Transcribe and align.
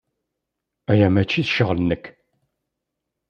Aya 0.91 1.07
maci 1.13 1.41
d 1.45 1.49
ccɣel-nnek. 1.49 2.03